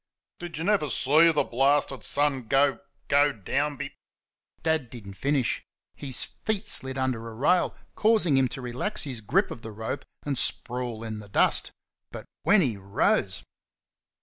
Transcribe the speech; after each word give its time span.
"Did 0.39 0.57
y' 0.57 0.63
never 0.63 0.89
see 0.89 1.31
th' 1.31 1.51
blasted 1.51 2.03
sun 2.03 2.47
go 2.47 2.79
go 3.07 3.31
down 3.31 3.77
be" 3.77 3.91
Dad 4.63 4.89
did 4.89 5.05
n't 5.07 5.15
finish. 5.15 5.63
He 5.93 6.11
feet 6.11 6.67
slid 6.67 6.97
under 6.97 7.29
a 7.29 7.35
rail, 7.35 7.75
causing 7.93 8.35
him 8.35 8.47
to 8.47 8.63
relax 8.63 9.03
his 9.03 9.21
grip 9.21 9.51
of 9.51 9.61
the 9.61 9.71
rope 9.71 10.03
and 10.23 10.39
sprawl 10.39 11.03
in 11.03 11.19
the 11.19 11.29
dust. 11.29 11.71
But 12.09 12.25
when 12.41 12.61
he 12.61 12.77
rose! 12.77 13.43